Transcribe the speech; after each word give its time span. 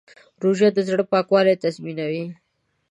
روژه 0.43 0.67
د 0.75 0.77
زړه 0.87 1.03
پاکوالی 1.11 1.55
تضمینوي. 1.63 2.25